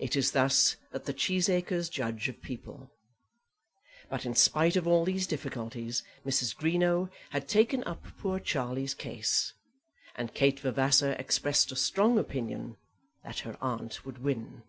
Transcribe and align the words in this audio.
It 0.00 0.16
is 0.16 0.32
thus 0.32 0.74
that 0.90 1.04
the 1.04 1.14
Cheesacres 1.14 1.88
judge 1.88 2.28
of 2.28 2.42
people. 2.42 2.90
But 4.10 4.26
in 4.26 4.34
spite 4.34 4.74
of 4.74 4.88
all 4.88 5.04
these 5.04 5.28
difficulties 5.28 6.02
Mrs. 6.26 6.56
Greenow 6.56 7.08
had 7.30 7.46
taken 7.46 7.84
up 7.84 8.02
poor 8.18 8.40
Charlie's 8.40 8.94
case, 8.94 9.52
and 10.16 10.34
Kate 10.34 10.58
Vavasor 10.58 11.12
expressed 11.20 11.70
a 11.70 11.76
strong 11.76 12.18
opinion 12.18 12.78
that 13.22 13.38
her 13.46 13.56
aunt 13.60 14.04
would 14.04 14.18
win. 14.18 14.64